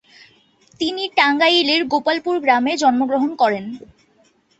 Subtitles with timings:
[0.81, 3.65] তিনি টাঙ্গাইলের গোপালপুর গ্রামে জন্মগ্রহণ করেন।